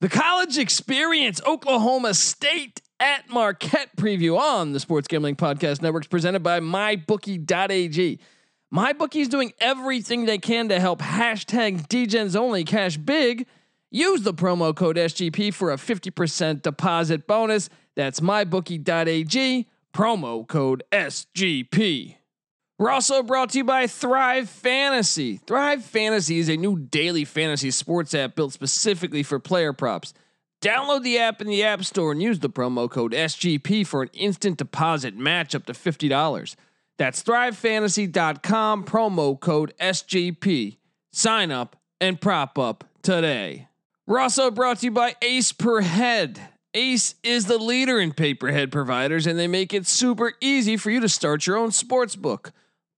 [0.00, 6.42] The college experience, Oklahoma State at Marquette preview on the Sports Gambling Podcast Networks presented
[6.42, 8.18] by MyBookie.ag.
[8.74, 13.46] MyBookie is doing everything they can to help hashtag DGens only cash big.
[13.90, 17.68] Use the promo code SGP for a 50% deposit bonus.
[17.94, 22.16] That's MyBookie.ag, promo code SGP.
[22.80, 25.36] We're also brought to you by Thrive Fantasy.
[25.36, 30.14] Thrive Fantasy is a new daily fantasy sports app built specifically for player props.
[30.62, 34.08] Download the app in the App Store and use the promo code SGP for an
[34.14, 36.56] instant deposit match up to $50.
[36.96, 40.78] That's thrivefantasy.com, promo code SGP.
[41.12, 43.68] Sign up and prop up today.
[44.06, 46.40] We're also brought to you by Ace Per Head.
[46.72, 51.00] Ace is the leader in pay-per-head providers, and they make it super easy for you
[51.00, 52.52] to start your own sports book.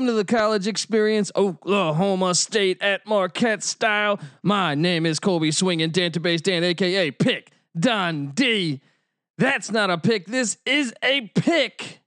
[0.00, 4.18] Welcome to the college experience, Oklahoma State at Marquette style.
[4.42, 8.80] My name is Colby Swinging Database Dan, aka Pick Dundee.
[9.36, 10.24] That's not a pick.
[10.24, 12.00] This is a pick.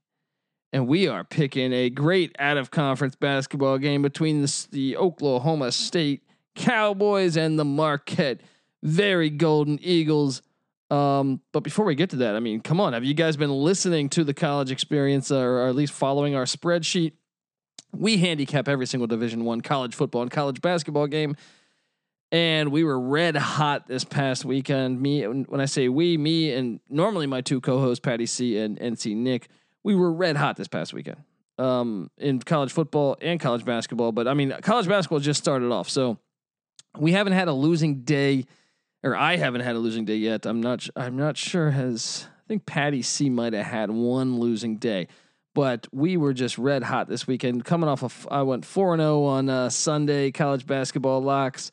[0.71, 5.71] And we are picking a great out of conference basketball game between the, the Oklahoma
[5.71, 6.23] State
[6.55, 8.41] Cowboys and the Marquette
[8.81, 10.41] Very Golden Eagles.
[10.89, 13.51] Um, but before we get to that, I mean, come on, have you guys been
[13.51, 17.11] listening to the college experience or, or at least following our spreadsheet?
[17.95, 21.35] We handicap every single Division One college football and college basketball game,
[22.31, 25.01] and we were red hot this past weekend.
[25.01, 29.15] Me, when I say we, me, and normally my two co-hosts, Patty C and NC
[29.15, 29.47] Nick,
[29.83, 31.17] we were red hot this past weekend
[31.59, 34.11] um, in college football and college basketball.
[34.11, 36.17] But I mean, college basketball just started off, so
[36.97, 38.45] we haven't had a losing day
[39.03, 40.45] or I haven't had a losing day yet.
[40.45, 40.87] I'm not.
[40.95, 41.71] I'm not sure.
[41.71, 45.07] Has I think Patty C might have had one losing day,
[45.53, 47.65] but we were just red hot this weekend.
[47.65, 51.71] Coming off of, I went four and zero on uh, Sunday college basketball locks.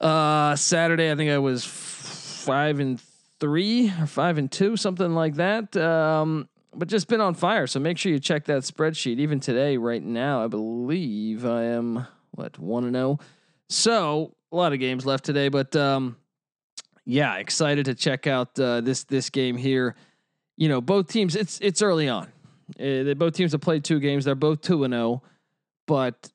[0.00, 3.00] Uh, Saturday, I think I was five and
[3.40, 5.76] three or five and two, something like that.
[5.76, 7.66] Um, but just been on fire.
[7.66, 9.18] So make sure you check that spreadsheet.
[9.18, 13.18] Even today, right now, I believe I am what one and zero.
[13.68, 16.16] So a lot of games left today, but um,
[17.04, 19.94] yeah, excited to check out uh, this this game here.
[20.56, 21.36] You know, both teams.
[21.36, 22.32] It's it's early on.
[22.78, 24.24] Uh, they both teams have played two games.
[24.24, 25.22] They're both two and zero,
[25.86, 26.28] but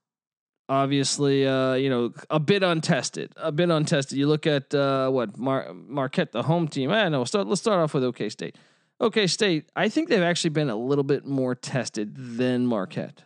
[0.70, 3.34] obviously, uh, you know, a bit untested.
[3.36, 4.18] A bit untested.
[4.18, 6.92] You look at uh, what Mar- Marquette, the home team.
[6.92, 7.26] I know.
[7.26, 7.48] Start.
[7.48, 8.56] Let's start off with OK State.
[9.00, 9.70] OK State.
[9.76, 13.24] I think they've actually been a little bit more tested than Marquette,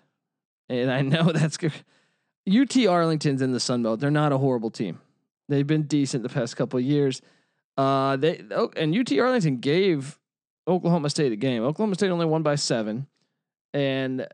[0.67, 1.73] and I know that's good.
[2.47, 3.99] UT Arlington's in the Sun Belt.
[3.99, 4.99] They're not a horrible team.
[5.47, 7.21] They've been decent the past couple years.
[7.77, 10.17] Uh, they oh, and UT Arlington gave
[10.67, 11.63] Oklahoma State game.
[11.63, 13.07] Oklahoma State only won by seven,
[13.73, 14.27] and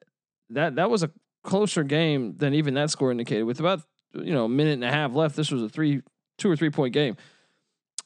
[0.49, 1.11] that that was a
[1.43, 3.43] closer game than even that score indicated.
[3.43, 3.81] With about
[4.13, 6.01] you know a minute and a half left, this was a three,
[6.37, 7.17] two or three point game.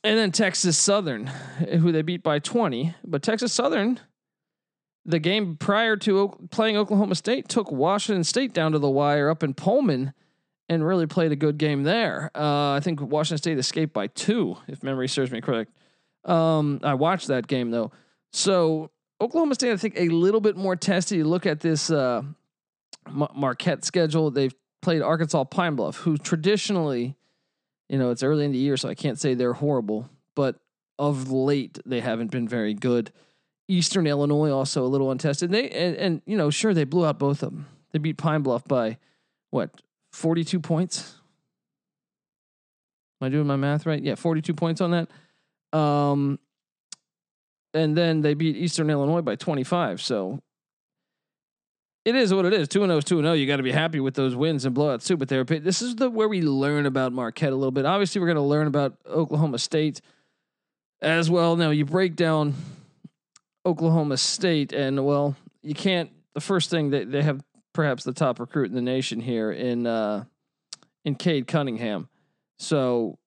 [0.04, 4.00] And then Texas Southern, who they beat by twenty, but Texas Southern
[5.06, 9.44] the game prior to playing Oklahoma State took Washington State down to the wire up
[9.44, 10.14] in Pullman
[10.68, 12.32] and really played a good game there.
[12.34, 15.72] Uh, I think Washington State escaped by two, if memory serves me correct.
[16.24, 17.92] Um, I watched that game though.
[18.36, 18.92] So
[19.22, 21.18] Oklahoma State, I think, a little bit more tested.
[21.18, 22.22] You look at this uh,
[23.10, 27.16] Marquette schedule; they've played Arkansas Pine Bluff, who traditionally,
[27.88, 30.58] you know, it's early in the year, so I can't say they're horrible, but
[31.00, 33.14] of late they haven't been very good.
[33.70, 35.50] Eastern Illinois also a little untested.
[35.50, 37.68] They and, and you know sure they blew out both of them.
[37.94, 38.98] They beat Pine Bluff by
[39.52, 39.82] what
[40.12, 41.16] forty two points.
[43.22, 44.04] Am I doing my math right?
[44.04, 45.78] Yeah, forty two points on that.
[45.78, 46.38] Um,
[47.76, 50.02] and then they beat Eastern Illinois by twenty five.
[50.02, 50.42] So
[52.06, 52.68] it is what it is.
[52.68, 53.34] Two and zero is two and zero.
[53.34, 55.18] You got to be happy with those wins and blowouts too.
[55.18, 57.86] But they're this is the where we learn about Marquette a little bit.
[57.86, 60.02] Obviously, we're going to learn about Oklahoma State
[61.02, 61.56] as well.
[61.56, 62.54] Now you break down
[63.66, 66.12] Oklahoma State, and well, you can't.
[66.34, 67.44] The first thing that they have
[67.74, 70.26] perhaps the top recruit in the nation here in uh,
[71.04, 72.08] in Cade Cunningham,
[72.60, 73.18] so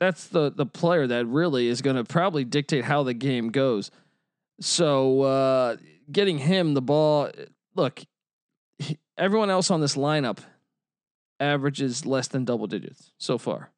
[0.00, 3.90] that's the the player that really is going to probably dictate how the game goes.
[4.60, 5.76] So uh,
[6.10, 7.30] getting him the ball,
[7.74, 8.02] look,
[8.78, 10.38] he, everyone else on this lineup
[11.40, 13.70] averages less than double digits so far.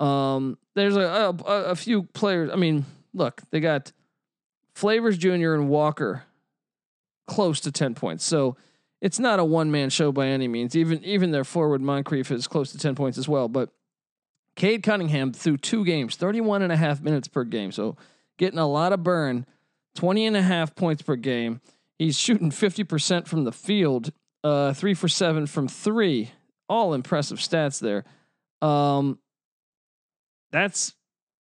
[0.00, 2.50] Um, there's a, a, a few players.
[2.52, 3.92] I mean, look, they got
[4.74, 5.54] Flavors Jr.
[5.54, 6.24] and Walker
[7.26, 8.24] close to 10 points.
[8.24, 8.56] So
[9.00, 10.76] it's not a one man show by any means.
[10.76, 13.48] Even even their forward Moncrieffe is close to 10 points as well.
[13.48, 13.70] But
[14.56, 17.72] Cade Cunningham through two games, 31 and a half minutes per game.
[17.72, 17.96] So
[18.38, 19.46] getting a lot of burn,
[19.96, 21.60] 20 and a half points per game.
[21.98, 24.12] He's shooting 50% from the field,
[24.42, 26.32] uh, three for seven from three.
[26.68, 28.04] All impressive stats there.
[28.62, 29.18] Um,
[30.50, 30.94] that's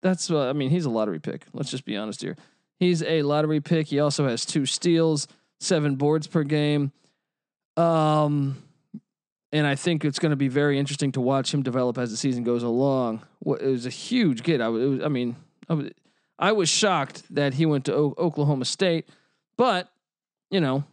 [0.03, 1.44] that's uh, I mean he's a lottery pick.
[1.53, 2.37] Let's just be honest here.
[2.81, 3.88] He's a lottery pick.
[3.88, 5.29] He also has two steals,
[5.61, 6.93] seven boards per game.
[7.76, 8.56] Um,
[9.52, 12.16] and I think it's going to be very interesting to watch him develop as the
[12.16, 13.22] season goes along.
[13.44, 14.60] It was a huge kid.
[14.60, 15.37] I was, I mean,
[15.69, 15.90] I was,
[16.38, 19.08] I was shocked that he went to o- Oklahoma State,
[19.56, 19.88] but
[20.50, 20.84] you know,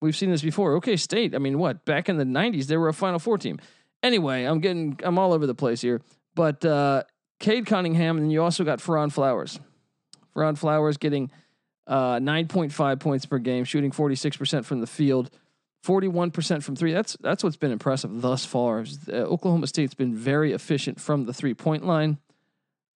[0.00, 0.74] we've seen this before.
[0.74, 1.34] OK State.
[1.34, 3.60] I mean, what back in the '90s they were a Final Four team.
[4.02, 6.00] Anyway, I'm getting, I'm all over the place here,
[6.36, 7.02] but uh,
[7.40, 9.58] Cade Cunningham, and you also got Ferron Flowers.
[10.34, 11.32] Ferron Flowers getting
[11.88, 15.30] uh, 9.5 points per game, shooting 46% from the field,
[15.88, 16.92] 41% from three.
[16.92, 18.84] That's that's what's been impressive thus far.
[19.08, 22.18] Uh, Oklahoma State's been very efficient from the three point line.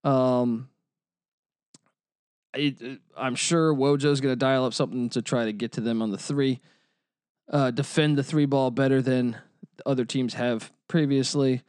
[0.03, 0.69] Um,
[2.55, 2.75] I,
[3.17, 6.11] I'm sure Wojo's going to dial up something to try to get to them on
[6.11, 6.59] the three,
[7.51, 9.37] uh, defend the three ball better than
[9.87, 11.63] other teams have previously.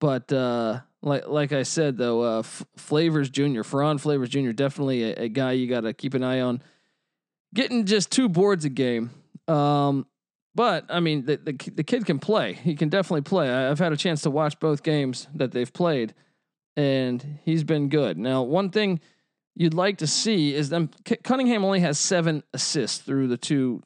[0.00, 3.64] But uh, like like I said though, uh, F- Flavors Jr.
[3.64, 4.52] Ferron Flavors Jr.
[4.52, 6.62] definitely a, a guy you got to keep an eye on.
[7.52, 9.10] Getting just two boards a game,
[9.46, 10.06] um,
[10.54, 12.54] but I mean the, the the kid can play.
[12.54, 13.50] He can definitely play.
[13.50, 16.14] I've had a chance to watch both games that they've played,
[16.76, 18.18] and he's been good.
[18.18, 19.00] Now, one thing
[19.54, 20.90] you'd like to see is them.
[21.22, 23.82] Cunningham only has seven assists through the two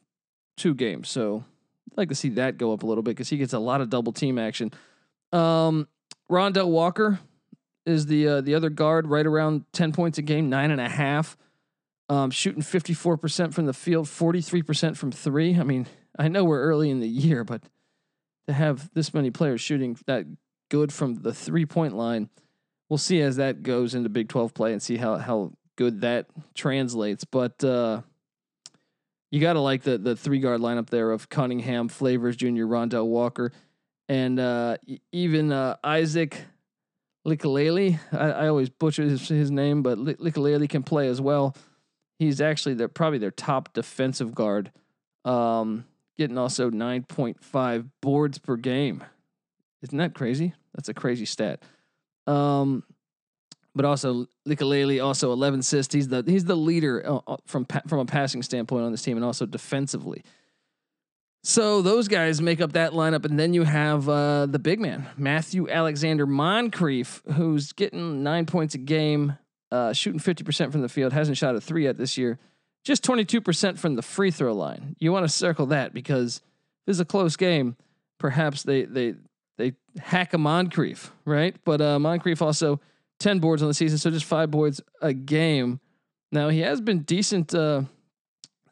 [0.57, 1.43] two games, so
[1.91, 3.81] I'd like to see that go up a little bit because he gets a lot
[3.81, 4.71] of double team action.
[5.31, 5.87] Um,
[6.29, 7.19] Rondel Walker
[7.85, 10.89] is the uh, the other guard, right around ten points a game, nine and a
[10.89, 11.37] half.
[12.07, 15.59] Um, shooting fifty four percent from the field, forty three percent from three.
[15.59, 17.63] I mean, I know we're early in the year, but
[18.47, 20.25] to have this many players shooting that
[20.69, 22.29] good from the three point line,
[22.89, 26.27] we'll see as that goes into Big Twelve play and see how how good that
[26.53, 27.23] translates.
[27.23, 28.01] But uh,
[29.31, 33.07] you got to like the the three guard lineup there of Cunningham, Flavors Jr., Rondel
[33.07, 33.51] Walker
[34.07, 34.77] and uh,
[35.11, 36.41] even uh, Isaac
[37.27, 37.99] Likekele.
[38.11, 41.55] I, I, always butcher his, his name, but Likekele can play as well.
[42.19, 44.71] He's actually their probably their top defensive guard,
[45.25, 45.85] um,
[46.17, 49.03] getting also nine point five boards per game.
[49.81, 50.53] Isn't that crazy?
[50.73, 51.61] That's a crazy stat.
[52.27, 52.83] Um,
[53.75, 55.93] but also Likekele also eleven assists.
[55.93, 59.17] He's the he's the leader uh, uh from from a passing standpoint on this team,
[59.17, 60.23] and also defensively.
[61.43, 65.07] So those guys make up that lineup, and then you have uh, the big man,
[65.15, 69.37] Matthew Alexander Moncrieffe, who's getting nine points a game,
[69.71, 72.39] uh, shooting fifty percent from the field, hasn't shot a three yet this year,
[72.85, 74.95] just twenty two percent from the free throw line.
[74.99, 76.37] You want to circle that because
[76.87, 77.75] if it's a close game,
[78.17, 79.15] perhaps they they
[79.57, 81.53] they hack a Moncrieffe, right?
[81.65, 82.79] But uh, Moncrieffe also
[83.19, 85.81] ten boards on the season, so just five boards a game.
[86.31, 87.53] Now he has been decent.
[87.53, 87.81] Uh,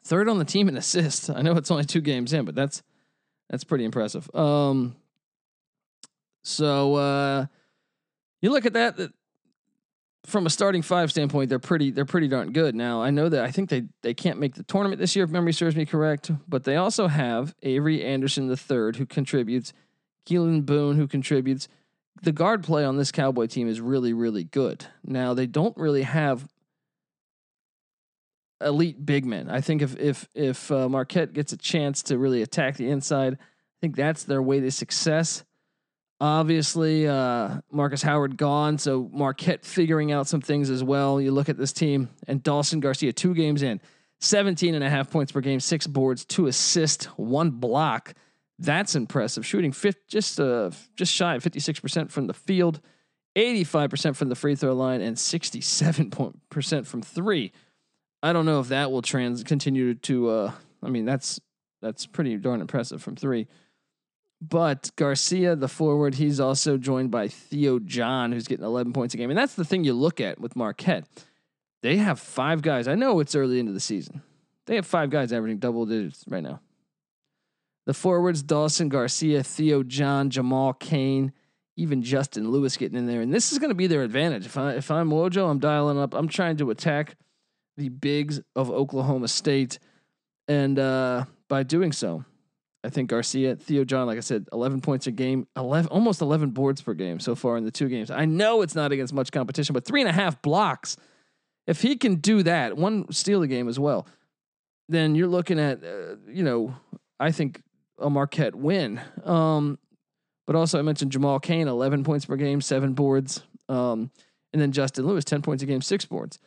[0.06, 1.30] Third on the team in assists.
[1.30, 2.82] I know it's only two games in, but that's
[3.48, 4.28] that's pretty impressive.
[4.34, 4.96] Um,
[6.42, 7.46] so uh,
[8.42, 8.98] you look at that
[10.26, 12.74] from a starting five standpoint, they're pretty they're pretty darn good.
[12.74, 15.30] Now I know that I think they they can't make the tournament this year if
[15.30, 19.72] memory serves me correct, but they also have Avery Anderson the third who contributes,
[20.26, 21.68] Keelan Boone who contributes.
[22.22, 24.86] The guard play on this Cowboy team is really really good.
[25.04, 26.48] Now they don't really have
[28.60, 29.50] elite big men.
[29.50, 33.34] I think if if if uh, Marquette gets a chance to really attack the inside,
[33.34, 35.44] I think that's their way to success.
[36.24, 41.20] Obviously, uh, Markus Howard gone, so Marquette figuring out some things as well.
[41.20, 43.78] You look at this team and Dawson Garcia, two games in,
[44.20, 48.14] 17 and a half points per game, six boards, two assists, one block.
[48.58, 49.44] That's impressive.
[49.44, 52.80] Shooting fifth, just uh, just shy of 56% from the field,
[53.36, 57.52] 85% from the free throw line, and 67% from three.
[58.22, 60.30] I don't know if that will trans continue to.
[60.30, 60.52] Uh,
[60.82, 61.38] I mean, that's
[61.82, 63.46] that's pretty darn impressive from three.
[64.40, 69.16] But Garcia, the forward, he's also joined by Theo John, who's getting 11 points a
[69.16, 69.30] game.
[69.30, 71.06] And that's the thing you look at with Marquette.
[71.82, 72.88] They have five guys.
[72.88, 74.22] I know it's early into the season.
[74.66, 76.60] They have five guys averaging double digits right now.
[77.86, 81.32] The forwards, Dawson Garcia, Theo John, Jamal Cain,
[81.76, 83.20] even Justin Lewis getting in there.
[83.20, 84.46] And this is going to be their advantage.
[84.46, 86.14] If, I, if I'm Wojo, I'm dialing up.
[86.14, 87.16] I'm trying to attack
[87.76, 89.78] the bigs of Oklahoma State.
[90.48, 92.24] And uh, by doing so,
[92.84, 96.50] I think Garcia, Theo John, like I said, 11 points a game, 11, almost 11
[96.50, 98.10] boards per game so far in the two games.
[98.10, 100.98] I know it's not against much competition, but three and a half blocks.
[101.66, 104.06] If he can do that, one steal a game as well,
[104.90, 106.76] then you're looking at, uh, you know,
[107.18, 107.62] I think
[107.98, 109.00] a Marquette win.
[109.24, 109.78] Um,
[110.46, 113.42] but also, I mentioned Jamal Cain, 11 points per game, seven boards.
[113.70, 114.10] Um,
[114.52, 116.38] and then Justin Lewis, 10 points a game, six boards.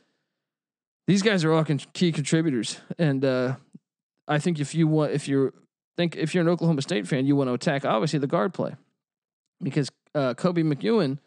[1.08, 2.80] These guys are all con- key contributors.
[3.00, 3.56] And uh,
[4.28, 5.52] I think if you want, if you're,
[5.98, 8.76] think if you're an Oklahoma State fan, you want to attack obviously the guard play
[9.62, 11.18] because uh, Koby McEwen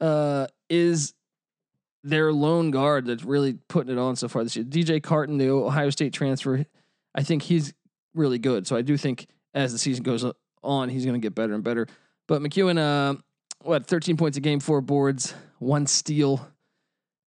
[0.00, 1.14] uh, is
[2.02, 4.64] their lone guard that's really putting it on so far this year.
[4.64, 6.64] DJ Carton, the Ohio State transfer,
[7.14, 7.74] I think he's
[8.14, 8.66] really good.
[8.66, 10.24] So I do think as the season goes
[10.62, 11.86] on, he's going to get better and better.
[12.28, 13.20] But McEwen, uh,
[13.62, 16.46] what, 13 points a game, four boards, one steal.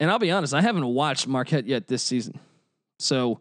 [0.00, 2.38] And I'll be honest, I haven't watched Marquette yet this season.
[2.98, 3.40] So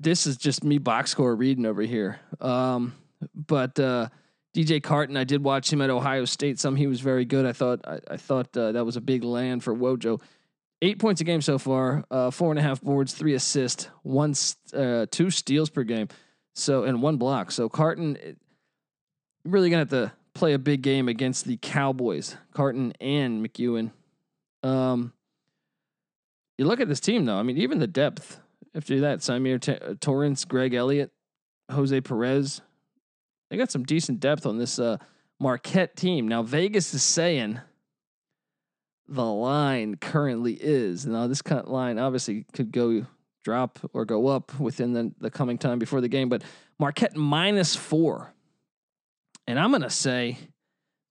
[0.00, 2.18] this is just me box score reading over here.
[2.40, 2.94] Um,
[3.34, 4.08] but uh,
[4.54, 6.58] DJ Carton, I did watch him at Ohio State.
[6.58, 7.46] Some he was very good.
[7.46, 10.20] I thought I, I thought uh, that was a big land for Wojo.
[10.82, 14.34] Eight points a game so far, uh, four and a half boards, three assists, one
[14.74, 16.08] uh, two steals per game,
[16.54, 17.50] so and one block.
[17.50, 18.16] So Carton
[19.44, 23.90] really gonna have to play a big game against the Cowboys, Carton and McEwen.
[24.62, 25.12] Um,
[26.56, 27.36] you look at this team though.
[27.36, 28.39] I mean, even the depth
[28.74, 31.10] after that, Symir T- uh, Torrence, Greg Elliott,
[31.70, 32.60] Jose Perez.
[33.50, 34.98] They got some decent depth on this uh,
[35.40, 36.28] Marquette team.
[36.28, 37.60] Now Vegas is saying
[39.08, 43.04] the line currently is now this line obviously could go
[43.42, 46.42] drop or go up within the, the coming time before the game, but
[46.78, 48.32] Marquette minus four.
[49.48, 50.38] And I'm gonna say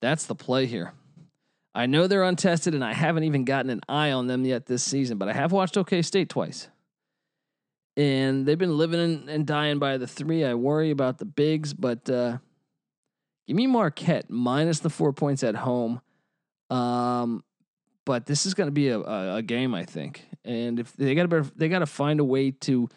[0.02, 0.94] that's the play here.
[1.76, 4.84] I know they're untested and I haven't even gotten an eye on them yet this
[4.84, 6.70] season, but I have watched OK State twice
[8.00, 10.46] and they've been living and dying by the three.
[10.46, 12.38] I worry about the bigs, but uh,
[13.46, 16.00] give me Marquette minus the four points at home.
[16.70, 17.44] Um,
[18.06, 20.26] but this is going to be a, a, a, game, I think.
[20.46, 22.88] And if they got to they got to find a way to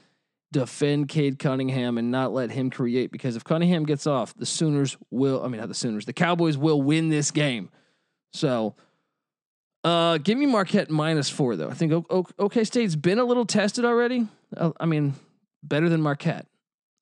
[0.53, 4.97] defend Cade Cunningham and not let him create because if Cunningham gets off, the Sooners
[5.11, 5.43] will.
[5.43, 6.07] I mean, not the Sooners.
[6.07, 7.71] The Cowboys will win this game.
[8.35, 8.77] So
[9.83, 11.71] uh, give me Marquette minus four though.
[11.71, 11.93] I think
[12.39, 14.29] OK State's been a little tested already.
[14.57, 15.15] Uh, I mean,
[15.63, 16.47] better than Marquette.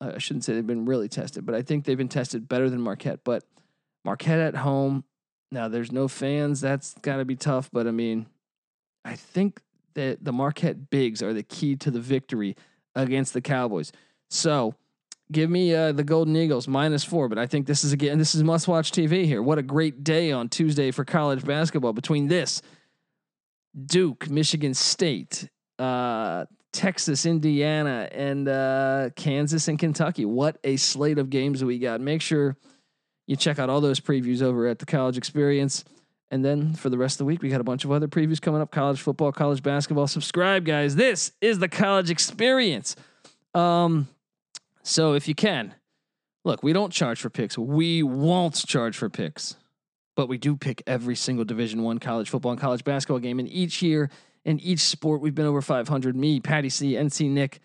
[0.00, 2.80] I shouldn't say they've been really tested, but I think they've been tested better than
[2.80, 3.20] Marquette.
[3.22, 3.44] But
[4.04, 5.04] Marquette at home,
[5.52, 6.60] now there's no fans.
[6.60, 7.70] That's got to be tough.
[7.70, 8.26] But I mean,
[9.04, 9.60] I think
[9.94, 12.56] that the Marquette bigs are the key to the victory
[12.94, 13.92] against the Cowboys.
[14.30, 14.74] So
[15.30, 17.28] give me uh, the Golden Eagles minus four.
[17.28, 19.42] But I think this is again, this is must watch TV here.
[19.42, 22.62] What a great day on Tuesday for college basketball between this
[23.86, 30.24] Duke, Michigan State, uh, Texas, Indiana, and uh, Kansas and Kentucky.
[30.24, 32.00] What a slate of games we got.
[32.00, 32.56] Make sure
[33.26, 35.84] you check out all those previews over at the College Experience.
[36.30, 38.40] And then for the rest of the week, we got a bunch of other previews
[38.40, 40.06] coming up college football, college basketball.
[40.06, 40.94] Subscribe, guys.
[40.94, 42.94] This is the College Experience.
[43.52, 44.08] Um,
[44.82, 45.74] so if you can,
[46.44, 47.58] look, we don't charge for picks.
[47.58, 49.56] We won't charge for picks,
[50.14, 53.40] but we do pick every single Division One college football and college basketball game.
[53.40, 54.08] And each year
[54.44, 56.16] in each sport, we've been over 500.
[56.16, 57.60] Me, Patty C, NC Nick,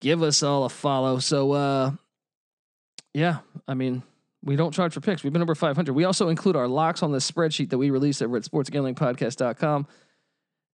[0.00, 1.18] give us all a follow.
[1.18, 1.92] So, uh,
[3.14, 3.38] yeah,
[3.68, 4.02] I mean,
[4.42, 5.22] we don't charge for picks.
[5.22, 5.92] We've been over 500.
[5.92, 9.86] We also include our locks on the spreadsheet that we release over at sportsgamblingpodcast.com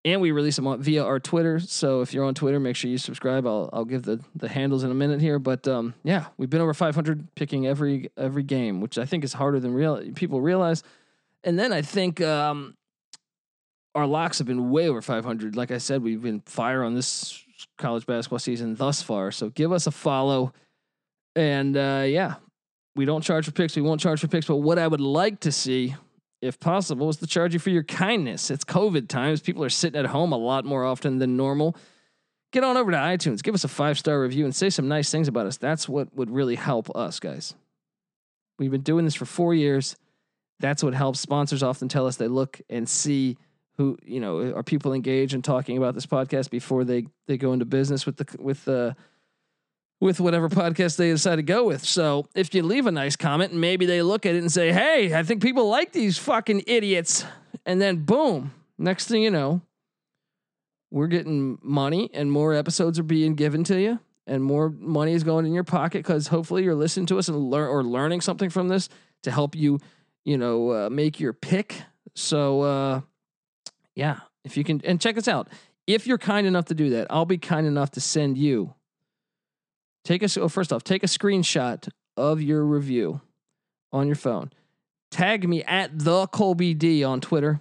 [0.05, 1.59] and we release them on, via our Twitter.
[1.61, 3.47] So if you're on Twitter, make sure you subscribe.
[3.47, 6.61] I'll I'll give the the handles in a minute here, but um, yeah, we've been
[6.61, 10.83] over 500 picking every every game, which I think is harder than real people realize.
[11.45, 12.77] And then I think um,
[13.95, 15.57] our locks have been way over 500.
[15.57, 17.43] Like I said, we've been fire on this
[17.79, 19.31] college basketball season thus far.
[19.33, 20.53] So give us a follow,
[21.35, 22.35] and uh, yeah,
[22.95, 23.77] we don't charge for picks.
[23.77, 24.47] We won't charge for picks.
[24.47, 25.95] But what I would like to see
[26.41, 28.51] if possible, is to charge you for your kindness.
[28.51, 29.41] It's COVID times.
[29.41, 31.77] People are sitting at home a lot more often than normal.
[32.53, 35.11] Get on over to iTunes, give us a five star review, and say some nice
[35.11, 35.57] things about us.
[35.57, 37.55] That's what would really help us, guys.
[38.59, 39.97] We've been doing this for four years.
[40.59, 41.21] That's what helps.
[41.21, 43.37] Sponsors often tell us they look and see
[43.81, 47.55] who you know are people engaged in talking about this podcast before they they go
[47.55, 48.93] into business with the with the uh,
[50.01, 51.85] with whatever podcast they decide to go with.
[51.85, 55.15] So if you leave a nice comment, maybe they look at it and say, Hey,
[55.15, 57.25] I think people like these fucking idiots.
[57.67, 59.61] And then boom, next thing you know,
[60.91, 65.25] we're getting money and more episodes are being given to you and more money is
[65.25, 68.51] going in your pocket because hopefully you're listening to us and learn or learning something
[68.51, 68.89] from this
[69.23, 69.79] to help you,
[70.25, 71.83] you know, uh, make your pick.
[72.15, 73.01] So, uh,
[73.95, 75.49] yeah, if you can, and check us out.
[75.87, 78.75] If you're kind enough to do that, I'll be kind enough to send you
[80.05, 83.21] Take a oh, first off, take a screenshot of your review
[83.93, 84.51] on your phone,
[85.11, 87.61] tag me at the Colby D on Twitter,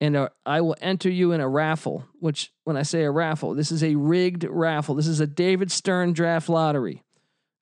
[0.00, 2.04] and uh, I will enter you in a raffle.
[2.18, 4.94] Which, when I say a raffle, this is a rigged raffle.
[4.94, 7.02] This is a David Stern draft lottery.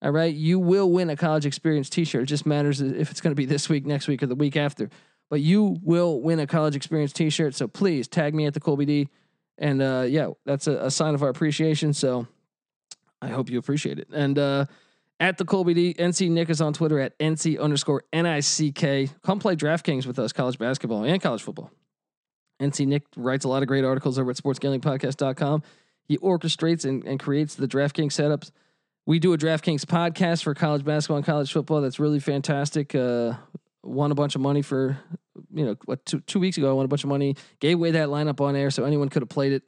[0.03, 2.23] All right, you will win a college experience T-shirt.
[2.23, 4.57] It just matters if it's going to be this week, next week, or the week
[4.57, 4.91] after.
[5.31, 7.55] But you will win a college experience T-shirt.
[7.55, 9.09] So please tag me at the Colby D,
[9.59, 11.93] and uh, yeah, that's a, a sign of our appreciation.
[11.93, 12.27] So
[13.21, 14.09] I hope you appreciate it.
[14.13, 14.67] And uh,
[15.21, 19.11] at the Colby D, NC Nick is on Twitter at NC underscore N-I-C-K.
[19.23, 21.71] Come play DraftKings with us, college basketball and college football.
[22.61, 25.63] NC Nick writes a lot of great articles over at sportsgamblingpodcast.com.
[26.05, 28.51] He orchestrates and, and creates the DraftKings setups.
[29.07, 31.81] We do a DraftKings podcast for college basketball and college football.
[31.81, 32.95] That's really fantastic.
[32.95, 33.35] Uh,
[33.83, 34.99] won a bunch of money for,
[35.53, 37.93] you know, what, two, two weeks ago, I won a bunch of money, gave away
[37.93, 39.63] that lineup on air so anyone could have played it.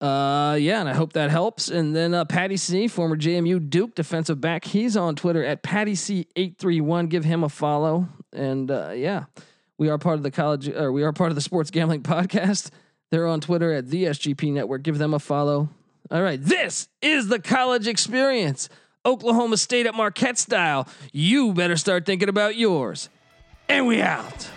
[0.00, 1.68] Uh, yeah, and I hope that helps.
[1.68, 5.92] And then uh, Patty C, former JMU Duke defensive back, he's on Twitter at Patty
[5.92, 7.08] C831.
[7.08, 8.08] Give him a follow.
[8.32, 9.26] And uh, yeah,
[9.78, 12.70] we are part of the college, or we are part of the sports gambling podcast.
[13.12, 14.82] They're on Twitter at the SGP Network.
[14.82, 15.68] Give them a follow.
[16.10, 18.68] All right, this is the college experience.
[19.04, 20.88] Oklahoma State at Marquette style.
[21.12, 23.08] You better start thinking about yours.
[23.68, 24.48] And we out.